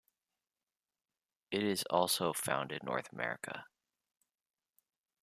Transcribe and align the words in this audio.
It 1.51 1.61
is 1.61 1.83
also 1.91 2.33
found 2.33 2.71
in 2.71 2.79
North 2.81 3.13
America. 3.13 3.67